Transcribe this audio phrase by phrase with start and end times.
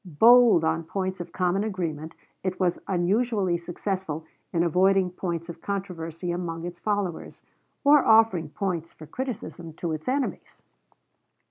[0.03, 6.31] Bold on points of common agreement, it was unusually successful in avoiding points of controversy
[6.31, 7.43] among its followers,
[7.83, 10.63] or offering points for criticism to its enemies.